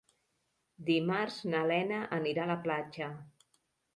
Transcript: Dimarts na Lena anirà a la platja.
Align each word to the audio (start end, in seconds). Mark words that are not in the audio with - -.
Dimarts 0.87 1.35
na 1.51 1.61
Lena 1.71 2.01
anirà 2.19 2.45
a 2.45 2.49
la 2.55 2.57
platja. 2.65 3.13